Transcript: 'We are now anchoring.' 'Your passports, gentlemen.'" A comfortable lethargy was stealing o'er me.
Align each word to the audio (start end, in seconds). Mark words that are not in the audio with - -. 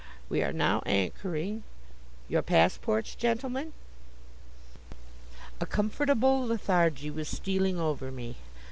'We 0.29 0.41
are 0.41 0.51
now 0.51 0.81
anchoring.' 0.87 1.61
'Your 2.27 2.41
passports, 2.41 3.13
gentlemen.'" 3.13 3.71
A 5.59 5.67
comfortable 5.67 6.43
lethargy 6.43 7.11
was 7.11 7.27
stealing 7.27 7.79
o'er 7.79 8.09
me. 8.09 8.37